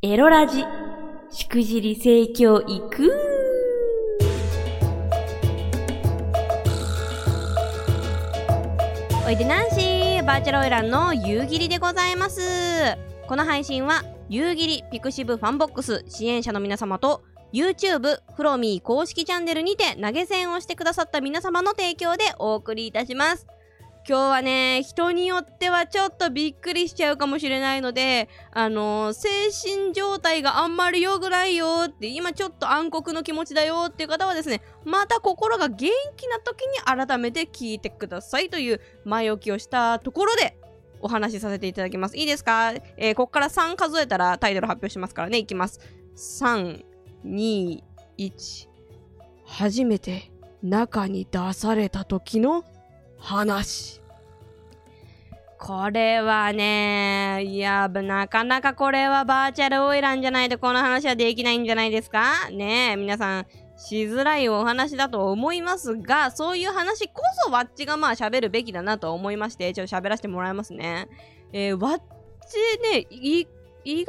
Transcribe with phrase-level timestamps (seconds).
[0.00, 0.64] エロラジ、
[1.32, 3.12] しくじり盛況いく
[9.26, 12.40] おいでナンシーバーチャルオイランの夕霧でございます。
[13.26, 23.48] この配信は夕霧 pixivFANBOX 支援者の皆様と YouTube フロミー公式チャンネルにて投げ銭をしてくださった皆様の提供でお送りいたします。
[24.08, 40.58] 今日はね、人によってはちょっとびっくりしちゃうかもしれないので、あのー、精神状態があんまり良くないよって、今ちょっと暗黒の気持ちだよっていう方はですね、また心が元気な時に改めて聞いてくださいという前置きをしたところで、
[41.00, 42.16] お話しさせていただきます。
[42.16, 42.72] いいですか？
[42.96, 45.80] えー、こっから3数えたらタイトル発表しますからね、いきます。
[46.16, 46.82] 3、
[47.26, 47.82] 2、
[48.16, 48.68] 1。
[49.44, 52.64] 初めて中に出された時の
[53.18, 54.00] 話。
[55.60, 62.48] これはね、いや、なかなかこれはバーチャルオイランじゃないとこの話はできないんじゃないですか？
[62.50, 63.46] ねえ、皆さん、
[63.76, 71.08] しづらいお話だと思いますが、そういう話こそわっちがまあ喋るべきだなと思いまして、ちょっと喋らせてもらいますね。
[71.52, 72.02] えー、わっち
[72.92, 73.46] ね、意
[73.84, 74.06] 外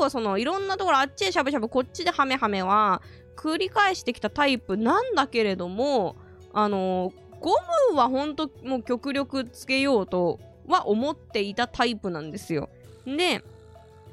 [0.00, 3.00] と、その、いろんなところあっちでしゃぶしゃぶ、こっちでハメハメは、
[3.36, 6.16] 繰り返してきたタイプなんだけれども、
[6.52, 7.52] あのーゴ
[7.90, 12.68] ムはほんともう極力つけようとは思っていたタイプなんですよ。
[13.06, 13.42] で、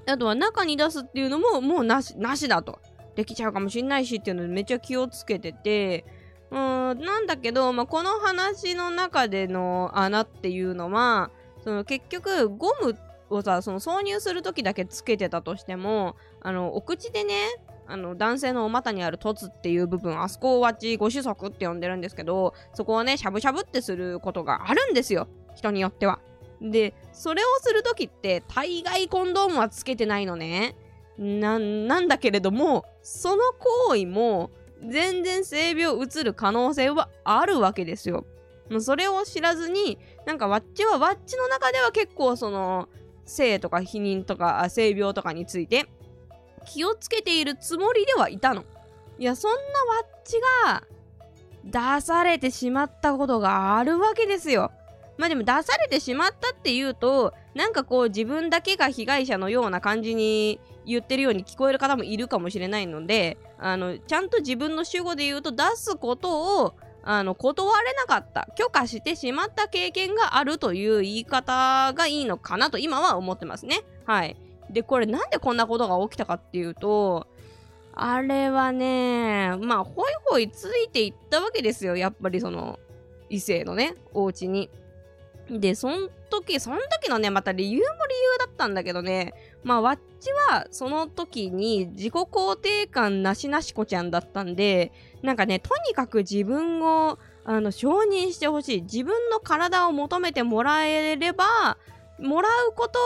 [0.08, 2.80] あとは中に出すっていうのももうなし、なしだと。
[3.16, 6.06] できちゃうかもしんないしっていうのでめっちゃ気をつけてて、
[6.52, 11.32] うん、なんだけど、まあ、この話の中での穴っていうのは、
[11.64, 12.96] その結局ゴム
[13.30, 17.34] をさ、その挿入する時だけつけてたとしても、あの、お口でね、
[17.88, 26.20] あの男性のお股にある凸っていう部分あそこをわちご子息って呼んでるんですけどそこをねしゃぶしゃぶってすることがあるんですよ人によっては。
[26.62, 30.76] でそれをする時って大概コンドームはつけてないのね。
[31.18, 33.42] なんだけれどもその
[33.88, 34.52] 行為も
[34.88, 38.26] 全然性病うつる可能性はあるわけですよ。
[38.70, 42.90] もうそれを知らずになんかわっちはわっちの中では結構その
[43.26, 45.88] 性とか避妊とか性病とかについて
[46.68, 48.64] 気をつけているつもりではいたの。
[49.18, 49.64] いや、そんなわ
[50.04, 50.84] っちが
[51.98, 54.72] 出されてしまったことがあるわけですよ。
[55.18, 66.76] まあでも出されてしまったっていうと、なんかこう自分だけが被害者のような感じに言ってるように聞こえる方もいるかもしれないので、あの、ちゃんと自分の主語で言うと出すことを
[67.10, 74.36] あの断れなかった許可してしまった経験があるという言い方がいいのかなと今は思ってますねはい
[74.70, 77.28] で、これなんでこんなことが起きたかっていうと、
[77.94, 81.96] あれはね、まあ、ほいほいついていったわけですよ。
[81.96, 82.80] やっぱりその、
[83.30, 84.70] 異性のね、お家に。
[85.50, 89.34] で、そん時、そん時のね、また理由も理由だったんだけどね、
[89.64, 94.92] まあ、わっちはその時に自己肯定感なしなし子ちゃんだったんで、
[95.22, 98.82] なんかね、とにかく自分を、あの、承認してほしい。
[98.82, 101.78] 自分の体を求めてもらえれば、
[102.20, 103.00] もらうこと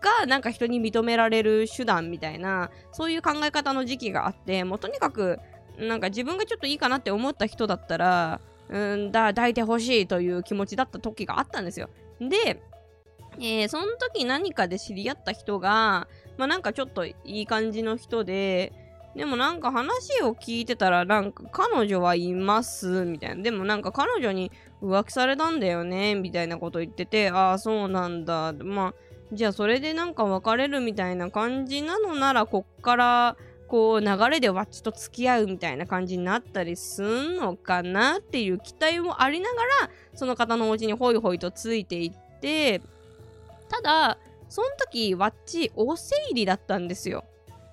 [0.00, 5.38] がなんか人に認められる手段みたいなそういう考え方の時期があってもうとにかく
[5.78, 11.90] なんか自分がちょっといいかなって思った人だったらうんだ抱いてほしいという気持ちだった時があったんですよ。
[12.20, 12.62] で、
[13.38, 16.08] えー、その時何かで知り合った人が
[16.38, 18.72] まあなんかちょっといい感じの人で
[19.16, 23.42] でもなんか話を聞いてたらなんか彼女はいますみたいな。
[23.42, 24.50] でもなんか彼女に
[24.82, 28.52] 浮気されたんだよねみたいなこと言っててああそうなんだ。
[28.52, 28.94] まあ
[29.32, 33.36] じゃあそれでなんか別れるみたいな感じなのならこっから
[33.68, 42.80] こう流れでわっちと付き合うみたいな感じになったりすんのかなっていう期待もありながらその方のお家にホイホイとついていって
[43.68, 47.24] ただその時わっちお生理だったんですよ。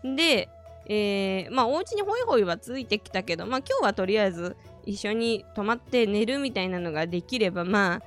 [0.04, 0.50] で
[0.94, 8.02] えー、まあお家にホイホイはついてきたけどまあ今日はとりあえず一緒に泊まって寝るみたいなのができればまあ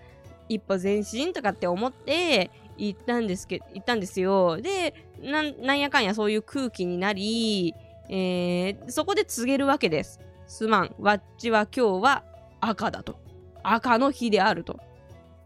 [0.50, 4.60] 一歩前進とかって思って行ったんですけ行ったんですよ。
[4.60, 7.74] でなんやかんやそういう空気になり、
[8.10, 10.20] えー、そこで告げるわけです。
[10.46, 10.94] すまん。
[10.98, 12.22] わっちは今日は
[12.60, 13.18] 赤だと。
[13.62, 14.78] 赤の日であると。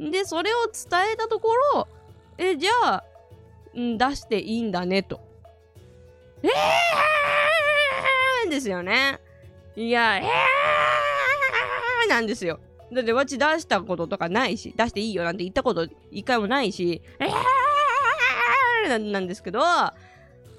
[0.00, 1.88] でそれを伝えたところ
[2.36, 3.04] えじゃあ
[3.74, 5.20] 出していいんだねと。
[6.42, 6.87] えー
[8.50, 9.20] ですよね。
[9.76, 12.60] いやえーなんですよ。
[12.92, 19.92] だってわち出したこととかないし、出していいよなんて言ったこと一回もないし、えーなんですけど、ま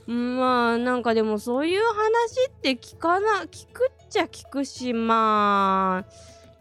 [0.08, 6.12] あなんかでもそういう話って聞かな、聞くっちゃ聞くし、まあ、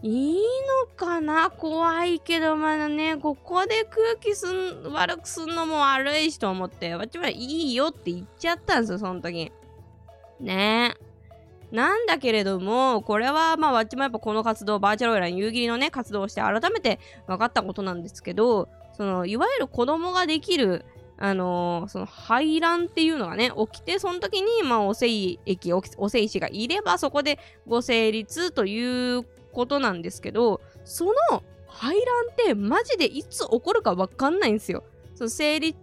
[0.03, 0.43] いい
[0.89, 1.51] のかな？
[1.51, 9.53] 怖いけどまだねここで空気すん悪くすんのも悪いしと思ってわちはいいよって言っちゃったんですよその時。
[10.41, 10.95] ね。
[10.95, 11.08] え
[11.71, 20.85] なんだけれどもこれはまあわっちもやっぱこの活動バーチャルオイラン夕霧のね活動をして改めて分かったことなんですけどそのいわゆる子供ができる
[21.21, 34.85] あのー、その排卵っていうのがね起きてその時にまあお精液お精子がいればそこでご成立ということなんですけどその排卵ってマジでいつ起こるか分かんないんですよ。
[35.15, 35.77] その生理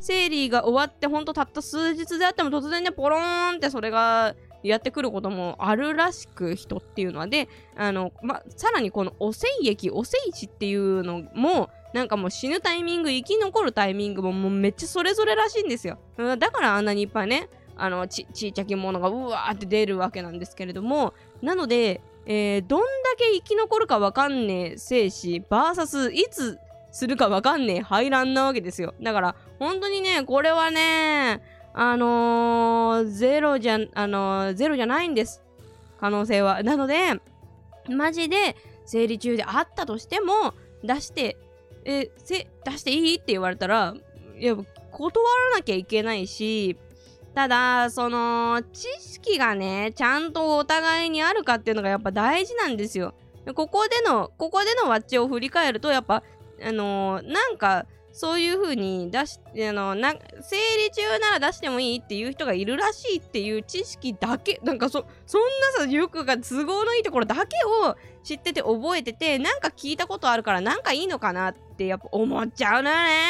[0.00, 4.34] 生理が終わってほんとたった数日であっても突然ねポローンってそれが
[4.68, 22.86] やってくることもあるらしく人っていうのはであの、ま、さらにこのお精液お精子っていうのもなんかもう死ぬタイミング生き残るタイミングももうめっちゃそれぞれらしいんですよだからあんなにいっぱいねあのちちっちゃきものがうわーって出るわけなんですけれどもなのでえー、どんだ
[23.18, 26.58] け生き残るかわかんねえ生死 VS いつ
[26.90, 28.94] するかわかんねえ排卵なわけですよ。
[29.02, 31.42] だから本当にね、これはね、
[31.74, 35.42] あのー、ゼロじゃ、あのー、ゼロじゃないんです。
[36.00, 36.62] 可能性は。
[36.62, 37.20] なので、
[37.88, 38.56] マジで
[38.86, 40.54] 生理中であったとしても、
[40.84, 41.36] 出して、
[41.84, 43.94] え、せ、出していいって言われたら、
[44.38, 44.54] いや、
[44.92, 46.76] 断らなきゃいけないし、
[47.34, 53.14] ただ、その、知識がね、ちゃんとお互いにあるかっていうのがやっぱ大事なんですよ。
[53.54, 56.22] ここでの、ここでのワッチを振り返ると、やっぱ、
[56.62, 65.42] あのー、なんか、そういう風に出し、あのな、生理中なら出してもいいっていう人がいるらしいっていう知識だけ、なんかそ、そん
[65.78, 73.20] なさ、よくが都合のいいところだけを知ってて覚えてて、なんか聞いたことあるからなんかいいのかなってやっぱ思っちゃうのよね。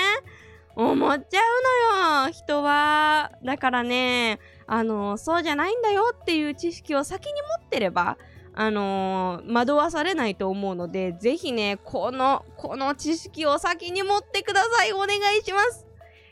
[0.77, 8.19] 思っちゃうのよ人はだからねあのそうじゃないんだよっていう知識を先に持ってれば
[8.57, 14.93] あのー、惑わされないと思うので、ぜひね、この、この知識を先に持ってください。
[14.93, 15.87] お願いします。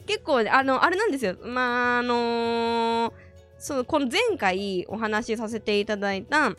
[0.07, 1.37] 結構、あの、あれなんですよ。
[1.43, 3.13] まあ、あのー、
[3.59, 6.53] その、この前回お話しさせていただいた、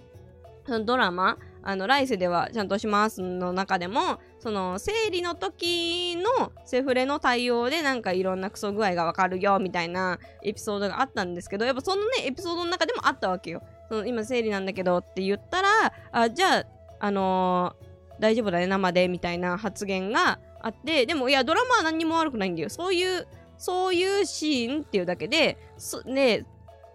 [0.65, 13.63] そのドラマ、あの、来世ではちゃんとしますの中でも、その、生理の時のセフレの対応でなんかいろんなクソ具合がわかるよみたいなエピソードがあったんですけど、やっぱそのね、エピソードの中でもあったわけよ。
[13.89, 15.69] その今生理なんだけどって言ったら、
[16.12, 16.65] あ、じゃあ、
[17.00, 22.69] あのー、大丈夫だね、生でみたいな発言があって、でもいや、ドラマは何にも悪くないんだよ。
[22.69, 23.27] そういう、
[23.57, 25.57] そういうシーンっていうだけで、
[26.06, 26.45] ね、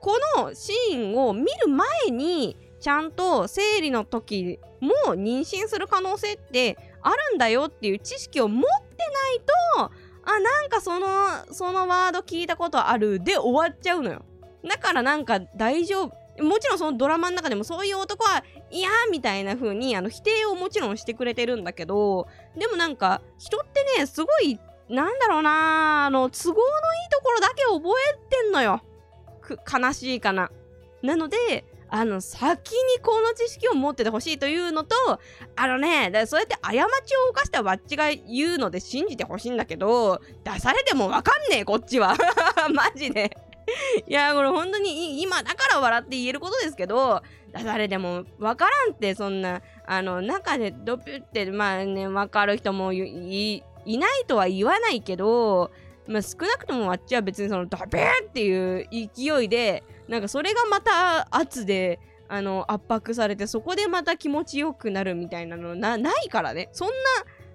[0.00, 9.92] このシーンを見る前に、ちゃんと生理の時も妊娠する可能性ってあるんだよっていう知識を持ってないと
[10.24, 11.06] あなんかその
[11.52, 14.24] そのワード聞いたことあるで終わっちゃうのよ
[14.68, 24.58] だからなんか大丈夫もちろんそのドラマの中でもそういう男はいやみたいな風にあに否定をもちろんしてくれてるんだけどでもなんか人ってねすごい
[24.88, 27.80] なんだろうなあの都合のいいところだけ覚
[28.10, 28.82] えてんのよ。
[29.50, 30.50] 悲しいかな。
[31.02, 34.94] なのであの先にこの知識を持っててほしいというのと
[35.56, 42.14] あのねそうやって過ちを犯したバッチが言うので信じてほしいんだけど出されてもわかんねえこっちは。
[42.74, 43.47] マジで。
[44.06, 47.22] いやこれ本当に今だから笑って言えることですけど
[47.52, 55.70] 出されてもわからんってそんなあの中でドピュってまあねわかる人もいないとは言わないけど
[56.08, 66.68] まあ、少なくともあっちは別にそのダベーっていう勢いでなんかそれがまた圧であの圧迫されてそこでまた気持ちよくなるみたいなのなないからね。
[66.72, 66.94] そんな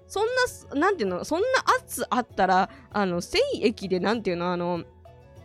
[0.06, 0.26] そん
[0.74, 1.46] ななんていうのそんな
[1.78, 4.84] 圧あったらあの精液でなんていうのあの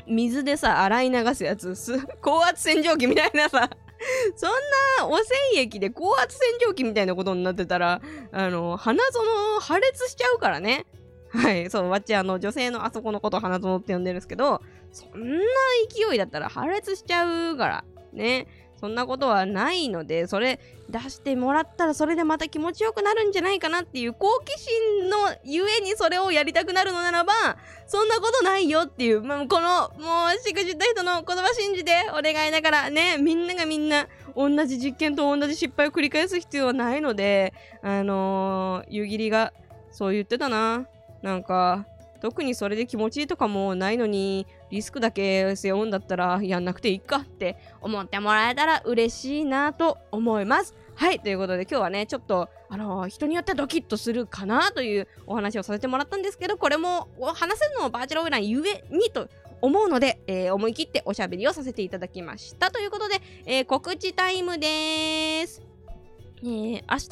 [0.10, 1.76] 水でさ洗い流すやつ。
[2.22, 3.70] 高圧洗浄機みたいなさ。
[4.36, 4.50] そん
[5.00, 8.02] な汚染液で高圧洗浄機みたいなことになってたら
[8.32, 10.86] あの花園破裂しちゃうからね。
[11.32, 14.62] はい、そう、わっちあの女性のあそこのこと花園って呼んでるんですけど、
[14.92, 15.44] そんな
[15.90, 18.48] 勢いだったら破裂しちゃうから、ね。
[18.80, 20.58] そんなことはないので、それ
[20.90, 27.34] 出してもらったらそれでまた気持ちよくなるんじゃないかなっていう好奇心のゆえにそれをやりたくなるのならば、
[27.88, 39.52] そんなことないよっていう、まあ、この、もう、しくじった人の言葉信じてお願いだからね、みんながみんな同じ実験と同じ失敗を繰り返す必要はないので、あのー、湯切りが
[39.92, 40.88] そう言ってたな。
[41.22, 41.86] なんか、
[42.22, 50.76] 特にそれで気持ちいいとかもないのに、リスクだけ背負うんだったらやんなくていいかって思ってもらえたら嬉しいなと思います。
[50.96, 59.30] はい、ということで今日はね、ちょっと、あのー、人によってドキッとするかなというお話をさせてもらったんですけど、これも話せるのもバーチャルオイランゆえにと
[59.62, 62.70] 思うので、えー、思い切っておしゃべりをさせていただきました。
[62.70, 65.62] ということで、えー、告知タイムです。
[66.42, 67.10] えー、明日、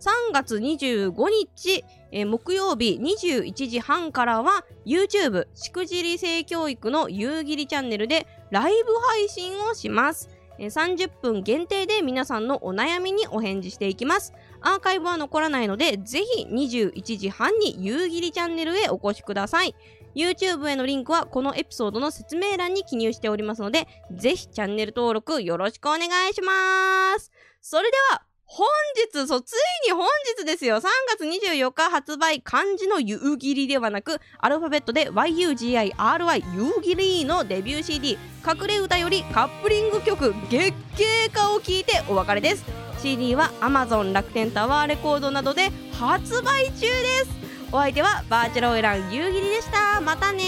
[0.00, 10.30] 3月25日、えー木曜日21時半からは YouTube しくじり性教育の夕霧チャンネルでライブ配信をします。
[10.58, 14.32] えー30分限定で皆さんのお悩みにお返事していきます。
[14.60, 19.74] アーカイブは残らないので、ぜひ21時半に夕霧チャンネルへお越しください。
[20.14, 27.30] YouTube へのリンクはこのエピソードの説明欄に記入しておりますので、ぜひチャンネル登録よろしくお願いします。
[27.60, 28.66] それでは、本
[29.12, 30.76] 日、そう、ついに本日ですよ。
[30.76, 42.64] 3月24日発売、漢字の夕霧ではなく、アルファベットで YUGIRY 夕霧のデビュー CD、隠れ歌よりカップリング曲、月経歌を聴いてお別れです。
[43.02, 47.28] CD は Amazon 楽天タワーレコードなどで発売中です。
[47.70, 50.00] お相手はバーチャルオイラン夕霧でした。
[50.00, 50.42] またね